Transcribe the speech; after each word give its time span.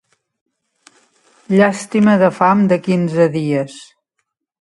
Llàstima 1.55 2.15
de 2.23 2.29
fam 2.39 2.63
de 2.71 2.79
quinze 2.87 3.29
dies. 3.37 3.77